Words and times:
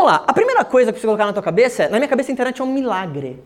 Vamos 0.00 0.12
lá. 0.12 0.24
A 0.26 0.32
primeira 0.32 0.64
coisa 0.64 0.94
que 0.94 0.98
você 0.98 1.06
colocar 1.06 1.26
na 1.26 1.32
tua 1.34 1.42
cabeça 1.42 1.82
é, 1.82 1.88
na 1.90 1.98
minha 1.98 2.08
cabeça 2.08 2.30
a 2.30 2.32
internet 2.32 2.58
é 2.58 2.64
um 2.64 2.72
milagre. 2.72 3.42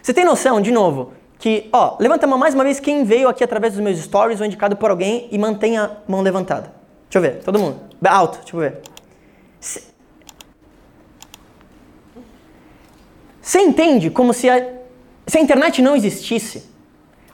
Você 0.00 0.14
tem 0.14 0.24
noção, 0.24 0.60
de 0.60 0.70
novo, 0.70 1.14
que, 1.36 1.68
ó, 1.72 1.96
levanta 1.98 2.26
a 2.26 2.28
mão 2.28 2.38
mais 2.38 2.54
uma 2.54 2.62
vez 2.62 2.78
quem 2.78 3.02
veio 3.02 3.28
aqui 3.28 3.42
através 3.42 3.72
dos 3.72 3.82
meus 3.82 3.98
stories 3.98 4.38
ou 4.38 4.46
indicado 4.46 4.76
por 4.76 4.92
alguém 4.92 5.26
e 5.32 5.38
mantenha 5.38 5.84
a 5.84 5.90
mão 6.06 6.20
levantada. 6.20 6.72
Deixa 7.10 7.18
eu 7.18 7.22
ver, 7.22 7.42
todo 7.42 7.58
mundo. 7.58 7.80
Alto, 8.04 8.38
deixa 8.38 8.56
eu 8.56 8.60
ver. 8.60 8.80
Você 13.40 13.60
entende 13.60 14.10
como 14.10 14.32
se 14.32 14.48
a, 14.48 14.64
se 15.26 15.38
a 15.38 15.40
internet 15.40 15.82
não 15.82 15.96
existisse? 15.96 16.70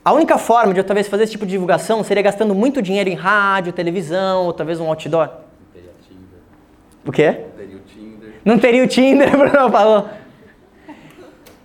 A 0.02 0.14
única 0.14 0.38
forma 0.38 0.72
de 0.72 0.80
eu 0.80 0.84
talvez 0.84 1.08
fazer 1.08 1.24
esse 1.24 1.32
tipo 1.32 1.44
de 1.44 1.50
divulgação 1.50 2.02
seria 2.02 2.22
gastando 2.22 2.54
muito 2.54 2.80
dinheiro 2.80 3.10
em 3.10 3.14
rádio, 3.14 3.70
televisão, 3.70 4.46
ou 4.46 4.54
talvez 4.54 4.80
um 4.80 4.88
outdoor. 4.88 5.28
O 7.04 7.12
quê? 7.12 7.47
Não 8.48 8.58
teria 8.58 8.82
o 8.82 8.86
Tinder. 8.86 9.28
Bruno 9.36 9.70
falou. 9.70 10.08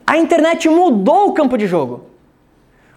A 0.05 0.17
internet 0.17 0.67
mudou 0.67 1.29
o 1.29 1.33
campo 1.33 1.57
de 1.57 1.65
jogo. 1.65 2.09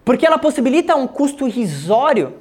Porque 0.04 0.26
ela 0.26 0.38
possibilita 0.38 0.96
um 0.96 1.06
custo 1.06 1.46
irrisório, 1.46 2.34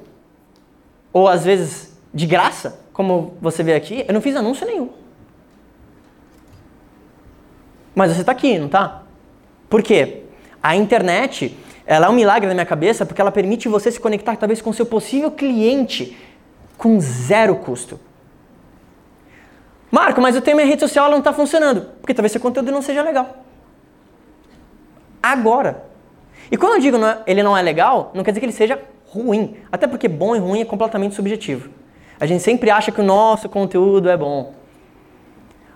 ou 1.12 1.28
às 1.28 1.44
vezes 1.44 1.96
de 2.12 2.26
graça, 2.26 2.80
como 2.92 3.34
você 3.40 3.62
vê 3.62 3.74
aqui. 3.74 4.04
Eu 4.08 4.14
não 4.14 4.20
fiz 4.20 4.34
anúncio 4.34 4.66
nenhum. 4.66 4.90
Mas 7.94 8.10
você 8.10 8.22
está 8.22 8.32
aqui, 8.32 8.58
não 8.58 8.66
está? 8.66 9.04
Por 9.70 9.84
quê? 9.84 10.24
A 10.60 10.74
internet, 10.74 11.56
ela 11.86 12.06
é 12.06 12.08
um 12.08 12.12
milagre 12.12 12.48
na 12.48 12.54
minha 12.54 12.66
cabeça 12.66 13.06
porque 13.06 13.20
ela 13.20 13.30
permite 13.30 13.68
você 13.68 13.92
se 13.92 14.00
conectar 14.00 14.34
talvez 14.34 14.60
com 14.60 14.72
seu 14.72 14.84
possível 14.84 15.30
cliente 15.30 16.16
com 16.76 16.98
zero 17.00 17.54
custo. 17.54 18.00
Marco, 19.90 20.20
mas 20.20 20.34
eu 20.34 20.42
tenho 20.42 20.56
minha 20.56 20.66
rede 20.66 20.80
social, 20.80 21.06
ela 21.06 21.12
não 21.12 21.18
está 21.18 21.32
funcionando. 21.32 21.82
Porque 22.00 22.12
talvez 22.14 22.32
seu 22.32 22.40
conteúdo 22.40 22.72
não 22.72 22.82
seja 22.82 23.02
legal. 23.02 23.36
Agora. 25.22 25.84
E 26.50 26.56
quando 26.56 26.74
eu 26.74 26.80
digo 26.80 26.98
não 26.98 27.08
é, 27.08 27.18
ele 27.26 27.42
não 27.42 27.56
é 27.56 27.62
legal, 27.62 28.12
não 28.14 28.22
quer 28.22 28.30
dizer 28.30 28.40
que 28.40 28.46
ele 28.46 28.52
seja 28.52 28.80
ruim. 29.06 29.56
Até 29.70 29.86
porque 29.86 30.08
bom 30.08 30.36
e 30.36 30.38
ruim 30.38 30.60
é 30.60 30.64
completamente 30.64 31.14
subjetivo. 31.14 31.70
A 32.18 32.26
gente 32.26 32.42
sempre 32.42 32.70
acha 32.70 32.92
que 32.92 33.00
o 33.00 33.04
nosso 33.04 33.48
conteúdo 33.48 34.08
é 34.08 34.16
bom. 34.16 34.54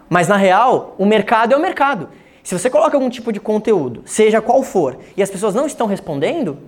Mas 0.09 0.27
na 0.27 0.37
real, 0.37 0.95
o 0.99 1.05
mercado 1.05 1.53
é 1.53 1.57
o 1.57 1.61
mercado. 1.61 2.09
Se 2.43 2.59
você 2.59 2.71
coloca 2.71 2.97
algum 2.97 3.11
tipo 3.11 3.33
de 3.33 3.39
conteúdo, 3.39 4.03
seja 4.07 4.41
qual 4.41 4.63
for, 4.63 4.99
e 5.17 5.23
as 5.23 5.31
pessoas 5.31 5.55
não 5.55 5.67
estão 5.67 5.87
respondendo, 5.87 6.59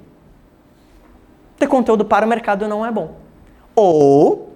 ter 1.59 1.67
conteúdo 1.67 2.05
para 2.05 2.27
o 2.27 2.29
mercado 2.29 2.69
não 2.69 2.85
é 2.85 2.91
bom. 2.91 3.17
Ou 3.75 4.52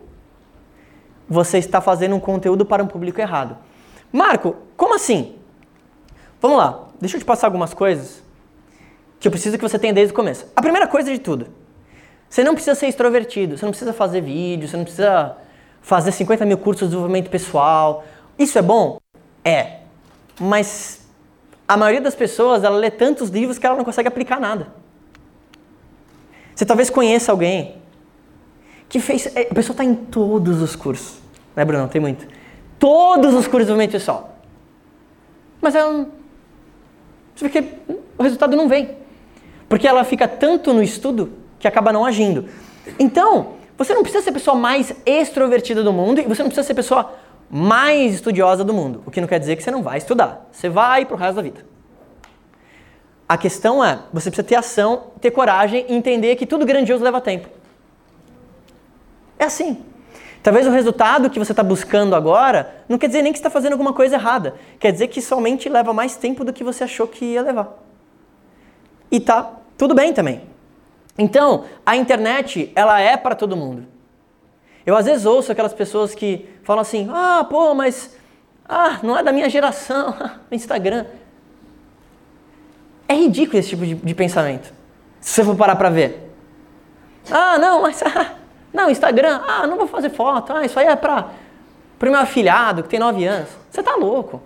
você 1.29 1.59
está 1.59 1.81
fazendo 1.81 2.15
um 2.15 2.21
conteúdo 2.21 2.65
para 2.65 2.83
um 2.83 2.87
público 2.87 3.21
errado. 3.21 3.57
Marco, 4.13 4.57
como 4.77 4.95
assim? 4.95 5.37
Vamos 6.41 6.59
lá, 6.59 6.89
deixa 7.01 7.17
eu 7.17 7.21
te 7.21 7.25
passar 7.25 7.47
algumas 7.47 7.75
coisas 7.75 8.23
que 9.19 9.27
eu 9.27 9.33
preciso 9.33 9.57
que 9.57 9.63
você 9.63 9.79
tenha 9.79 9.93
desde 9.93 10.13
o 10.13 10.17
começo. 10.17 10.47
A 10.55 10.63
primeira 10.63 10.87
coisa 10.87 11.11
de 11.11 11.19
tudo, 11.19 11.49
você 12.29 12.45
não 12.45 12.55
precisa 12.55 12.75
ser 12.75 12.87
extrovertido, 12.87 13.57
você 13.57 13.65
não 13.65 13.73
precisa 13.73 13.93
fazer 13.93 14.21
vídeo, 14.21 14.69
você 14.69 14.77
não 14.77 14.85
precisa 14.85 15.37
fazer 15.81 16.13
50 16.13 16.45
mil 16.45 16.59
cursos 16.59 16.81
de 16.83 16.87
desenvolvimento 16.87 17.31
pessoal, 17.31 18.05
isso 18.39 18.59
é 18.59 18.63
bom? 18.63 18.99
É. 19.45 19.79
Mas 20.39 21.07
a 21.67 21.77
maioria 21.77 22.01
das 22.01 22.15
pessoas, 22.15 22.63
ela 22.63 22.77
lê 22.77 22.91
tantos 22.91 23.31
livros 23.31 23.59
que 23.59 23.67
ela 23.67 23.77
não 23.77 23.85
consegue 23.85 24.09
aplicar 24.09 24.39
nada. 24.39 24.69
Você 26.55 26.65
talvez 26.65 26.89
conheça 26.91 27.33
alguém 27.33 27.77
que 28.89 29.01
fez. 29.01 29.27
É, 29.35 29.49
a 29.51 29.55
pessoa 29.55 29.75
está 29.75 29.85
em 29.85 29.95
todos 29.95 30.61
os 30.63 30.77
cursos. 30.77 31.19
Né, 31.55 31.65
Bruno? 31.65 31.89
Tem 31.89 32.01
muito. 32.01 32.27
Todos 32.79 33.35
os 33.35 33.47
cursos 33.47 33.69
do 33.69 33.77
mente 33.77 33.99
só. 33.99 34.31
Mas 35.61 35.75
ela 35.75 35.93
não. 35.93 36.09
O 38.19 38.23
resultado 38.23 38.57
não 38.57 38.69
vem. 38.69 38.97
Porque 39.69 39.87
ela 39.87 40.05
fica 40.05 40.29
tanto 40.29 40.73
no 40.73 40.83
estudo 40.83 41.33
que 41.59 41.67
acaba 41.67 41.93
não 41.93 42.05
agindo. 42.05 42.49
Então, 42.99 43.55
você 43.77 43.95
não 43.95 44.03
precisa 44.03 44.23
ser 44.23 44.31
a 44.31 44.33
pessoa 44.33 44.57
mais 44.57 44.95
extrovertida 45.05 45.83
do 45.83 45.93
mundo 45.93 46.21
e 46.21 46.25
você 46.25 46.43
não 46.43 46.49
precisa 46.49 46.67
ser 46.67 46.73
a 46.73 46.77
pessoa 46.77 47.13
mais 47.51 48.15
estudiosa 48.15 48.65
do 48.65 48.73
mundo. 48.73 49.03
O 49.05 49.11
que 49.11 49.21
não 49.21 49.29
quer 49.29 49.39
dizer 49.39 49.57
que 49.57 49.63
você 49.63 49.71
não 49.71 49.83
vai 49.83 49.99
estudar. 49.99 50.49
Você 50.51 50.69
vai 50.69 51.05
para 51.05 51.15
o 51.15 51.19
resto 51.19 51.37
da 51.37 51.43
vida. 51.43 51.67
A 53.29 53.37
questão 53.37 53.85
é, 53.85 53.99
você 54.13 54.31
precisa 54.31 54.47
ter 54.47 54.55
ação, 54.55 55.09
ter 55.21 55.33
coragem 55.33 55.85
e 55.89 55.95
entender 55.95 56.37
que 56.37 56.47
tudo 56.47 56.65
grandioso 56.65 57.03
leva 57.03 57.21
tempo. 57.21 57.49
É 59.39 59.45
assim. 59.45 59.85
Talvez 60.43 60.67
o 60.67 60.71
resultado 60.71 61.29
que 61.29 61.39
você 61.39 61.53
está 61.53 61.63
buscando 61.63 62.15
agora 62.15 62.85
não 62.89 62.99
quer 62.99 63.09
dizer 63.09 63.23
nem 63.23 63.33
que 63.33 63.39
está 63.39 63.51
fazendo 63.51 63.73
alguma 63.73 63.93
coisa 63.93 64.15
errada. 64.15 64.55
Quer 64.79 64.93
dizer 64.93 65.09
que 65.09 65.21
somente 65.21 65.69
leva 65.69 65.93
mais 65.93 66.17
tempo 66.17 66.45
do 66.45 66.53
que 66.53 66.63
você 66.63 66.85
achou 66.85 67.09
que 67.09 67.25
ia 67.25 67.43
levar. 67.43 67.77
E 69.11 69.19
tá 69.19 69.51
tudo 69.77 69.95
bem 69.95 70.13
também. 70.13 70.43
Então, 71.19 71.65
a 71.85 71.97
internet, 71.97 72.71
ela 72.75 73.01
é 73.01 73.17
para 73.17 73.35
todo 73.35 73.57
mundo. 73.57 73.87
Eu 74.85 74.97
às 74.97 75.07
vezes 75.07 75.27
ouço 75.27 75.51
aquelas 75.51 75.75
pessoas 75.75 76.15
que 76.15 76.49
falam 76.63 76.83
assim: 76.83 77.09
ah, 77.11 77.45
pô, 77.49 77.75
mas 77.75 78.17
ah, 78.69 79.01
não 79.03 79.19
é 79.19 79.23
da 79.23 79.33
minha 79.33 79.49
geração, 79.49 80.15
Instagram. 80.51 81.07
É 83.09 83.15
ridículo 83.15 83.59
esse 83.59 83.71
tipo 83.71 83.85
de, 83.85 83.95
de, 83.95 84.15
pensamento. 84.15 84.73
Se 85.21 85.31
você 85.31 85.45
for 85.45 85.57
parar 85.57 85.77
pra 85.77 85.91
ver. 85.91 86.33
Ah, 87.31 87.59
não, 87.59 87.83
mas. 87.83 88.03
Não, 88.73 88.91
Instagram, 88.91 89.41
ah, 89.47 89.67
não 89.67 89.77
vou 89.77 89.87
fazer 89.87 90.11
foto. 90.11 90.53
Ah, 90.53 90.65
isso 90.65 90.79
aí 90.79 90.87
é 90.87 90.97
pra, 90.97 91.31
pro 91.99 92.11
meu 92.11 92.21
afilhado 92.21 92.83
que 92.83 92.89
tem 92.89 93.01
9 93.01 93.25
anos. 93.25 93.49
Você 93.71 93.83
tá 93.83 93.95
louco. 93.97 94.43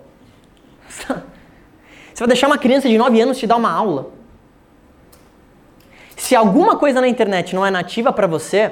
Você 2.13 2.19
vai 2.19 2.27
deixar 2.27 2.47
uma 2.47 2.57
criança 2.57 2.87
de 2.87 2.97
9 2.97 3.21
anos 3.21 3.37
te 3.37 3.47
dar 3.47 3.55
uma 3.55 3.71
aula. 3.71 4.11
Se 6.15 6.35
alguma 6.35 6.77
coisa 6.77 7.01
na 7.01 7.07
internet 7.07 7.55
não 7.55 7.65
é 7.65 7.71
nativa 7.71 8.13
para 8.13 8.27
você, 8.27 8.71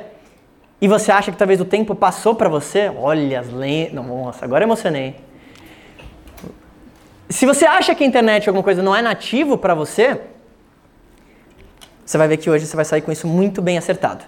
e 0.82 0.88
você 0.88 1.12
acha 1.12 1.32
que 1.32 1.38
talvez 1.38 1.60
o 1.60 1.66
tempo 1.66 1.94
passou 1.94 2.36
para 2.36 2.48
você, 2.48 2.90
olha 2.96 3.40
as 3.40 3.50
lendas. 3.52 4.06
Nossa, 4.06 4.46
agora 4.46 4.64
emocionei. 4.64 5.16
Se 7.28 7.46
você 7.46 7.66
acha 7.66 7.94
que 7.94 8.04
a 8.04 8.08
internet 8.08 8.48
alguma 8.48 8.64
coisa 8.64 8.82
não 8.82 8.96
é 8.96 9.02
nativo 9.02 9.58
para 9.58 9.74
você, 9.74 10.22
você 12.06 12.18
vai 12.18 12.28
ver 12.28 12.38
que 12.38 12.50
hoje 12.50 12.66
você 12.66 12.76
vai 12.76 12.86
sair 12.86 13.02
com 13.02 13.12
isso 13.12 13.28
muito 13.28 13.62
bem 13.62 13.78
acertado. 13.78 14.24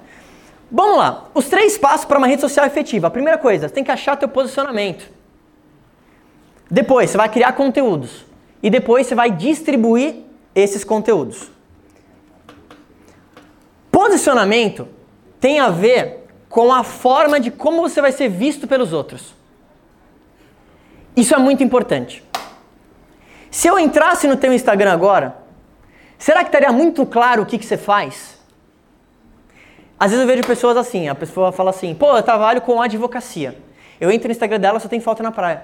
Vamos 0.72 0.98
lá, 0.98 1.30
os 1.34 1.50
três 1.50 1.78
passos 1.78 2.06
para 2.06 2.18
uma 2.18 2.28
rede 2.28 2.42
social 2.42 2.66
efetiva. 2.66 3.08
A 3.08 3.12
primeira 3.12 3.38
coisa, 3.38 3.68
você 3.68 3.74
tem 3.74 3.84
que 3.84 3.92
achar 3.92 4.16
teu 4.16 4.30
posicionamento. 4.30 5.10
Depois, 6.70 7.10
você 7.10 7.18
vai 7.18 7.28
criar 7.28 7.52
conteúdos. 7.52 8.26
E 8.64 8.70
depois 8.70 9.06
você 9.06 9.14
vai 9.14 9.30
distribuir 9.30 10.16
esses 10.56 10.84
conteúdos. 10.86 11.52
Posicionamento 13.92 14.88
tem 15.40 15.60
a 15.60 15.70
ver 15.70 16.28
com 16.48 16.72
a 16.72 16.84
forma 16.84 17.40
de 17.40 17.52
como 17.52 17.82
você 17.82 18.00
vai 18.00 18.12
ser 18.12 18.30
visto 18.30 18.68
pelos 18.68 18.94
outros. 18.94 19.36
Isso 21.16 21.36
é 21.36 21.38
muito 21.38 21.64
importante. 21.64 22.24
Se 23.50 23.68
eu 23.68 23.78
entrasse 23.78 24.28
no 24.28 24.38
teu 24.38 24.54
Instagram 24.54 24.94
agora, 24.94 25.36
será 26.18 26.40
que 26.40 26.48
estaria 26.48 26.72
muito 26.72 27.06
claro 27.06 27.44
o 27.44 27.46
que, 27.46 27.58
que 27.58 27.66
você 27.66 27.78
faz? 27.78 28.41
Às 30.02 30.10
vezes 30.10 30.24
eu 30.24 30.28
vejo 30.28 30.44
pessoas 30.48 30.76
assim, 30.78 31.08
a 31.10 31.14
pessoa 31.14 31.52
fala 31.52 31.70
assim, 31.70 31.94
pô, 31.94 32.18
eu 32.18 32.24
trabalho 32.24 32.60
com 32.60 32.82
advocacia. 32.82 33.56
Eu 34.00 34.10
entro 34.10 34.30
no 34.30 34.32
Instagram 34.32 34.60
dela, 34.60 34.80
só 34.80 34.90
tem 34.90 35.00
foto 35.00 35.22
na 35.22 35.32
praia. 35.32 35.62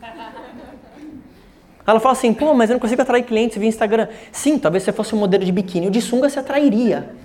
Ela 1.84 1.98
fala 1.98 2.12
assim, 2.12 2.32
pô, 2.32 2.54
mas 2.54 2.70
eu 2.70 2.74
não 2.74 2.80
consigo 2.80 3.02
atrair 3.02 3.24
clientes 3.24 3.58
via 3.58 3.68
Instagram. 3.68 4.06
Sim, 4.30 4.60
talvez 4.60 4.84
você 4.84 4.92
fosse 4.92 5.12
um 5.12 5.18
modelo 5.18 5.44
de 5.44 5.50
biquíni, 5.50 5.88
o 5.88 5.90
de 5.90 6.00
sunga 6.00 6.28
se 6.28 6.38
atrairia. 6.38 7.16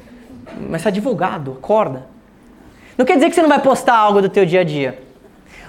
Mas 0.67 0.81
você 0.81 0.87
é 0.87 0.89
advogado, 0.89 1.57
acorda. 1.59 2.07
Não 2.97 3.05
quer 3.05 3.13
dizer 3.13 3.29
que 3.29 3.35
você 3.35 3.43
não 3.43 3.49
vai 3.49 3.61
postar 3.61 3.97
algo 3.97 4.19
do 4.19 4.27
teu 4.27 4.43
dia 4.43 4.61
a 4.61 4.63
dia. 4.63 5.03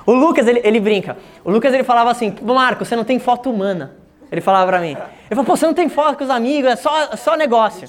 O 0.06 0.12
Lucas, 0.12 0.46
ele, 0.46 0.62
ele 0.64 0.80
brinca. 0.80 1.19
O 1.44 1.50
Lucas, 1.50 1.74
ele 1.74 1.84
falava 1.84 2.10
assim, 2.10 2.34
Marco, 2.40 2.86
você 2.86 2.96
não 2.96 3.04
tem 3.04 3.19
foto 3.19 3.50
humana. 3.50 3.96
Ele 4.32 4.40
falava 4.40 4.66
pra 4.66 4.81
mim. 4.81 4.93
Ele 4.93 5.28
falou, 5.28 5.44
pô, 5.44 5.56
você 5.56 5.66
não 5.66 5.75
tem 5.75 5.90
foto 5.90 6.16
com 6.16 6.25
os 6.25 6.31
amigos, 6.31 6.70
é 6.70 6.76
só, 6.76 7.14
só 7.19 7.37
negócio. 7.37 7.87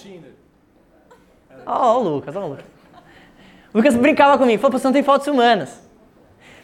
Ó, 1.66 1.94
oh, 1.96 2.00
o 2.02 2.04
Lucas, 2.04 2.36
ó 2.36 2.42
oh, 2.42 2.44
o 2.44 2.50
Lucas. 2.50 2.72
O 3.74 3.78
Lucas 3.78 3.96
brincava 3.96 4.38
comigo, 4.38 4.62
falou, 4.62 4.78
você 4.78 4.88
não 4.88 4.94
tem 4.94 5.04
fotos 5.04 5.28
humanas. 5.28 5.70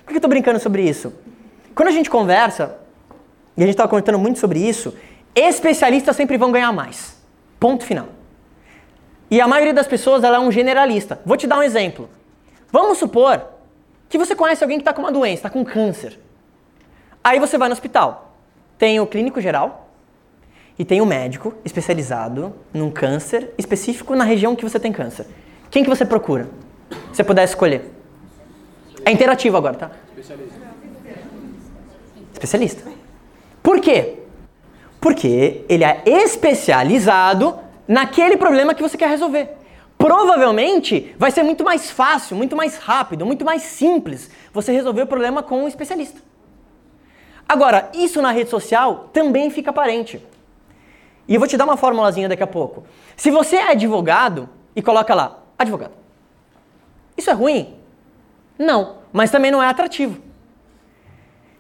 Por 0.04 0.12
que 0.12 0.18
eu 0.18 0.22
tô 0.22 0.28
brincando 0.28 0.60
sobre 0.60 0.88
isso? 0.88 1.14
Quando 1.74 1.90
a 1.90 1.92
gente 1.92 2.10
conversa, 2.10 2.78
e 3.56 3.64
a 3.64 3.66
gente 3.66 3.76
tava 3.76 3.90
comentando 3.90 4.20
muito 4.20 4.40
sobre 4.40 4.60
isso, 4.60 4.94
especialistas 5.34 6.16
sempre 6.16 6.38
vão 6.38 6.52
ganhar 6.52 6.72
mais. 6.72 7.18
Ponto 7.60 7.86
final. 7.86 8.08
E 9.32 9.42
a 9.42 9.48
maioria 9.48 9.74
das 9.74 9.88
pessoas, 9.88 10.24
ela 10.24 10.38
é 10.38 10.40
um 10.40 10.52
generalista. 10.52 11.20
Vou 11.26 11.38
te 11.38 11.48
dar 11.48 11.60
um 11.60 11.64
exemplo. 11.64 12.10
Vamos 12.72 12.98
supor 12.98 13.44
que 14.10 14.18
você 14.18 14.36
conhece 14.36 14.64
alguém 14.64 14.78
que 14.78 14.82
está 14.82 14.94
com 14.94 15.02
uma 15.02 15.12
doença, 15.12 15.36
está 15.36 15.50
com 15.50 15.64
câncer. 15.66 16.20
Aí 17.24 17.40
você 17.40 17.58
vai 17.58 17.68
no 17.68 17.74
hospital. 17.74 18.36
Tem 18.78 19.00
o 19.00 19.08
clínico 19.08 19.42
geral 19.42 19.90
e 20.78 20.86
tem 20.86 21.02
o 21.02 21.06
médico 21.06 21.54
especializado 21.66 22.54
num 22.74 22.92
câncer 22.92 23.54
específico 23.58 24.16
na 24.16 24.24
região 24.24 24.56
que 24.56 24.64
você 24.64 24.80
tem 24.80 24.92
câncer. 24.92 25.26
Quem 25.70 25.84
que 25.84 25.90
você 25.90 26.06
procura? 26.06 26.48
Você 27.18 27.24
puder 27.24 27.46
escolher. 27.46 27.92
É 29.04 29.12
interativo 29.12 29.58
agora, 29.58 29.74
tá? 29.74 29.90
Especialista. 32.32 32.92
Por 33.64 33.80
quê? 33.82 34.20
Porque 35.02 35.66
ele 35.68 35.84
é 35.84 36.04
especializado 36.06 37.58
naquele 37.88 38.38
problema 38.38 38.76
que 38.76 38.84
você 38.84 38.96
quer 38.96 39.10
resolver. 39.10 39.50
Provavelmente 39.98 41.16
vai 41.18 41.32
ser 41.32 41.42
muito 41.42 41.64
mais 41.64 41.90
fácil, 41.90 42.38
muito 42.38 42.56
mais 42.56 42.78
rápido, 42.78 43.26
muito 43.26 43.44
mais 43.44 43.64
simples 43.64 44.30
você 44.54 44.72
resolver 44.72 45.02
o 45.02 45.08
problema 45.08 45.42
com 45.42 45.64
um 45.64 45.68
especialista. 45.68 46.22
Agora, 47.50 47.90
isso 47.96 48.22
na 48.22 48.30
rede 48.30 48.52
social 48.52 49.10
também 49.12 49.50
fica 49.50 49.72
aparente. 49.72 50.24
E 51.28 51.34
eu 51.34 51.40
vou 51.40 51.50
te 51.50 51.58
dar 51.58 51.66
uma 51.66 51.78
formulazinha 51.78 52.30
daqui 52.30 52.44
a 52.44 52.48
pouco. 52.48 52.86
Se 53.16 53.32
você 53.32 53.56
é 53.56 53.72
advogado 53.72 54.48
e 54.76 54.84
coloca 54.84 55.16
lá, 55.16 55.40
advogado. 55.58 56.06
Isso 57.18 57.30
é 57.30 57.34
ruim? 57.34 57.76
Não, 58.58 58.98
mas 59.12 59.32
também 59.32 59.52
não 59.52 59.62
é 59.62 59.68
atrativo. 59.68 60.22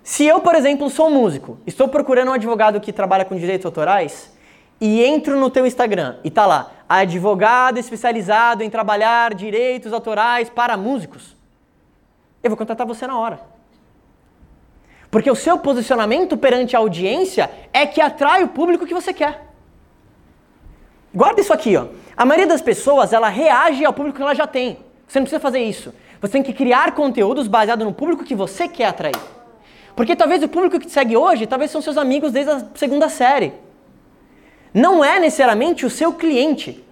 Se 0.03 0.25
eu, 0.25 0.39
por 0.39 0.55
exemplo, 0.55 0.89
sou 0.89 1.09
músico, 1.09 1.59
estou 1.67 1.89
procurando 1.89 2.29
um 2.29 2.33
advogado 2.33 2.79
que 2.79 2.93
trabalha 2.93 3.25
com 3.25 3.35
direitos 3.35 3.65
autorais 3.65 4.33
e 4.79 5.03
entro 5.03 5.37
no 5.37 5.49
teu 5.49 5.65
Instagram 5.65 6.17
e 6.23 6.31
tá 6.31 6.45
lá, 6.45 6.71
advogado 6.87 7.77
especializado 7.77 8.63
em 8.63 8.69
trabalhar 8.69 9.33
direitos 9.33 9.91
autorais 9.91 10.49
para 10.49 10.77
músicos, 10.77 11.35
eu 12.41 12.49
vou 12.49 12.57
contratar 12.57 12.87
você 12.87 13.05
na 13.05 13.19
hora. 13.19 13.39
Porque 15.11 15.29
o 15.29 15.35
seu 15.35 15.57
posicionamento 15.57 16.37
perante 16.37 16.75
a 16.75 16.79
audiência 16.79 17.49
é 17.73 17.85
que 17.85 17.99
atrai 17.99 18.43
o 18.43 18.49
público 18.49 18.85
que 18.85 18.93
você 18.93 19.13
quer. 19.13 19.45
Guarda 21.13 21.41
isso 21.41 21.53
aqui, 21.53 21.75
ó. 21.75 21.87
A 22.15 22.25
maioria 22.25 22.47
das 22.47 22.61
pessoas, 22.61 23.13
ela 23.13 23.29
reage 23.29 23.83
ao 23.83 23.93
público 23.93 24.17
que 24.17 24.21
ela 24.21 24.35
já 24.35 24.47
tem. 24.47 24.77
Você 25.07 25.19
não 25.19 25.23
precisa 25.23 25.39
fazer 25.39 25.59
isso. 25.59 25.93
Você 26.19 26.33
tem 26.33 26.43
que 26.43 26.53
criar 26.53 26.93
conteúdos 26.93 27.47
baseados 27.47 27.85
no 27.85 27.93
público 27.93 28.23
que 28.23 28.35
você 28.35 28.67
quer 28.67 28.85
atrair. 28.85 29.15
Porque 29.95 30.15
talvez 30.15 30.43
o 30.43 30.47
público 30.47 30.79
que 30.79 30.85
te 30.85 30.91
segue 30.91 31.15
hoje, 31.15 31.47
talvez 31.47 31.71
são 31.71 31.81
seus 31.81 31.97
amigos 31.97 32.31
desde 32.31 32.51
a 32.51 32.65
segunda 32.75 33.09
série. 33.09 33.53
Não 34.73 35.03
é 35.03 35.19
necessariamente 35.19 35.85
o 35.85 35.89
seu 35.89 36.13
cliente. 36.13 36.83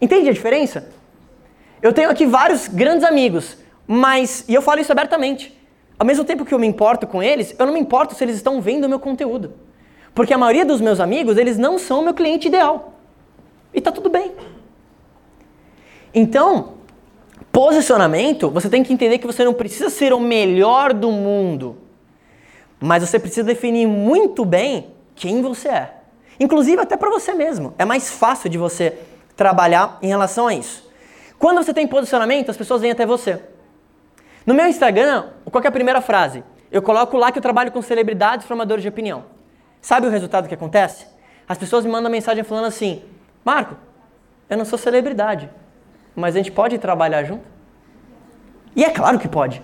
Entende 0.00 0.28
a 0.28 0.32
diferença? 0.32 0.90
Eu 1.82 1.92
tenho 1.92 2.10
aqui 2.10 2.26
vários 2.26 2.66
grandes 2.66 3.04
amigos, 3.04 3.56
mas, 3.86 4.44
e 4.48 4.54
eu 4.54 4.62
falo 4.62 4.80
isso 4.80 4.90
abertamente, 4.90 5.56
ao 5.98 6.06
mesmo 6.06 6.24
tempo 6.24 6.44
que 6.44 6.52
eu 6.52 6.58
me 6.58 6.66
importo 6.66 7.06
com 7.06 7.22
eles, 7.22 7.54
eu 7.58 7.66
não 7.66 7.72
me 7.72 7.80
importo 7.80 8.14
se 8.14 8.24
eles 8.24 8.36
estão 8.36 8.60
vendo 8.60 8.84
o 8.84 8.88
meu 8.88 8.98
conteúdo. 8.98 9.54
Porque 10.14 10.34
a 10.34 10.38
maioria 10.38 10.64
dos 10.64 10.80
meus 10.80 10.98
amigos, 10.98 11.36
eles 11.36 11.58
não 11.58 11.78
são 11.78 12.00
o 12.00 12.02
meu 12.02 12.14
cliente 12.14 12.48
ideal. 12.48 12.94
E 13.72 13.80
tá 13.80 13.92
tudo 13.92 14.08
bem. 14.08 14.32
Então, 16.12 16.77
posicionamento, 17.58 18.48
você 18.48 18.70
tem 18.70 18.84
que 18.84 18.92
entender 18.92 19.18
que 19.18 19.26
você 19.26 19.44
não 19.44 19.52
precisa 19.52 19.90
ser 19.90 20.12
o 20.12 20.20
melhor 20.20 20.92
do 20.92 21.10
mundo. 21.10 21.76
Mas 22.78 23.02
você 23.02 23.18
precisa 23.18 23.42
definir 23.42 23.84
muito 23.84 24.44
bem 24.44 24.92
quem 25.16 25.42
você 25.42 25.68
é. 25.68 25.94
Inclusive 26.38 26.80
até 26.80 26.96
para 26.96 27.10
você 27.10 27.34
mesmo. 27.34 27.74
É 27.76 27.84
mais 27.84 28.12
fácil 28.12 28.48
de 28.48 28.56
você 28.56 28.96
trabalhar 29.34 29.98
em 30.00 30.06
relação 30.06 30.46
a 30.46 30.54
isso. 30.54 30.88
Quando 31.36 31.56
você 31.56 31.74
tem 31.74 31.84
posicionamento, 31.84 32.48
as 32.48 32.56
pessoas 32.56 32.80
vêm 32.80 32.92
até 32.92 33.04
você. 33.04 33.42
No 34.46 34.54
meu 34.54 34.68
Instagram, 34.68 35.30
qual 35.50 35.64
é 35.64 35.66
a 35.66 35.72
primeira 35.72 36.00
frase? 36.00 36.44
Eu 36.70 36.80
coloco 36.80 37.16
lá 37.16 37.32
que 37.32 37.38
eu 37.38 37.42
trabalho 37.42 37.72
com 37.72 37.82
celebridades 37.82 38.46
formadores 38.46 38.82
de 38.82 38.88
opinião. 38.88 39.24
Sabe 39.82 40.06
o 40.06 40.10
resultado 40.10 40.46
que 40.46 40.54
acontece? 40.54 41.08
As 41.48 41.58
pessoas 41.58 41.84
me 41.84 41.90
mandam 41.90 42.08
mensagem 42.08 42.44
falando 42.44 42.66
assim: 42.66 43.02
Marco, 43.44 43.74
eu 44.48 44.56
não 44.56 44.64
sou 44.64 44.78
celebridade, 44.78 45.50
mas 46.18 46.34
a 46.34 46.38
gente 46.38 46.52
pode 46.52 46.76
trabalhar 46.78 47.24
junto? 47.24 47.44
E 48.74 48.84
é 48.84 48.90
claro 48.90 49.18
que 49.18 49.28
pode. 49.28 49.62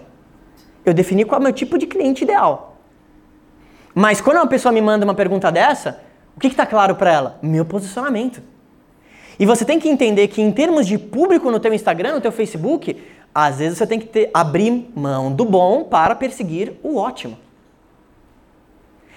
Eu 0.84 0.94
defini 0.94 1.24
qual 1.24 1.38
é 1.38 1.40
o 1.40 1.44
meu 1.44 1.52
tipo 1.52 1.76
de 1.76 1.86
cliente 1.86 2.24
ideal. 2.24 2.76
Mas 3.94 4.20
quando 4.20 4.38
uma 4.38 4.46
pessoa 4.46 4.72
me 4.72 4.80
manda 4.80 5.04
uma 5.04 5.14
pergunta 5.14 5.50
dessa, 5.52 6.00
o 6.36 6.40
que 6.40 6.46
está 6.46 6.66
claro 6.66 6.94
para 6.96 7.12
ela? 7.12 7.38
Meu 7.42 7.64
posicionamento. 7.64 8.42
E 9.38 9.46
você 9.46 9.64
tem 9.64 9.80
que 9.80 9.88
entender 9.88 10.28
que 10.28 10.40
em 10.40 10.52
termos 10.52 10.86
de 10.86 10.98
público 10.98 11.50
no 11.50 11.58
teu 11.58 11.72
Instagram, 11.74 12.14
no 12.14 12.20
teu 12.20 12.32
Facebook, 12.32 13.02
às 13.34 13.58
vezes 13.58 13.78
você 13.78 13.86
tem 13.86 13.98
que 13.98 14.06
ter, 14.06 14.30
abrir 14.32 14.90
mão 14.94 15.32
do 15.32 15.44
bom 15.44 15.84
para 15.84 16.14
perseguir 16.14 16.74
o 16.82 16.96
ótimo. 16.96 17.36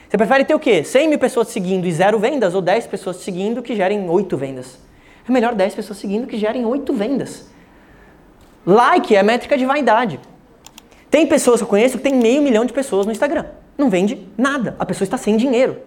Você 0.09 0.17
prefere 0.17 0.45
ter 0.45 0.55
o 0.55 0.59
quê? 0.59 0.83
100 0.83 1.09
mil 1.09 1.19
pessoas 1.19 1.49
seguindo 1.49 1.85
e 1.85 1.91
zero 1.91 2.17
vendas 2.17 2.55
ou 2.55 2.61
10 2.61 2.87
pessoas 2.87 3.17
seguindo 3.17 3.61
que 3.61 3.75
gerem 3.75 4.09
8 4.09 4.37
vendas? 4.37 4.86
É 5.27 5.31
melhor 5.31 5.53
10 5.53 5.75
pessoas 5.75 6.00
seguindo 6.00 6.27
que 6.27 6.38
gerem 6.38 6.65
8 6.65 6.94
vendas. 6.94 7.50
Like 8.65 9.15
é 9.15 9.24
métrica 9.24 9.57
de 9.57 9.65
vaidade. 9.65 10.19
Tem 11.09 11.25
pessoas 11.25 11.59
que 11.59 11.63
eu 11.63 11.68
conheço 11.68 11.97
que 11.97 12.03
tem 12.03 12.15
meio 12.15 12.41
milhão 12.41 12.65
de 12.65 12.74
pessoas 12.74 13.06
no 13.06 13.12
Instagram. 13.12 13.45
Não 13.77 13.89
vende 13.89 14.27
nada. 14.38 14.75
A 14.79 14.85
pessoa 14.85 15.06
está 15.06 15.18
sem 15.18 15.38
dinheiro. 15.38 15.77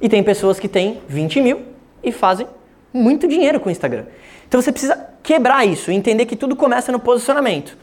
E 0.00 0.08
tem 0.08 0.22
pessoas 0.22 0.58
que 0.58 0.68
têm 0.68 1.00
20 1.08 1.40
mil 1.40 1.62
e 2.02 2.10
fazem 2.10 2.46
muito 2.92 3.28
dinheiro 3.28 3.60
com 3.60 3.68
o 3.68 3.72
Instagram. 3.72 4.04
Então 4.48 4.60
você 4.60 4.72
precisa 4.72 5.08
quebrar 5.22 5.64
isso 5.64 5.92
e 5.92 5.94
entender 5.94 6.26
que 6.26 6.34
tudo 6.34 6.56
começa 6.56 6.90
no 6.90 6.98
posicionamento. 6.98 7.76